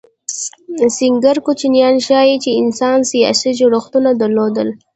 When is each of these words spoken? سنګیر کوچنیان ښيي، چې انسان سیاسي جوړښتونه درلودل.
سنګیر 0.97 1.37
کوچنیان 1.45 1.95
ښيي، 2.05 2.35
چې 2.43 2.57
انسان 2.61 2.99
سیاسي 3.11 3.51
جوړښتونه 3.59 4.09
درلودل. 4.21 4.69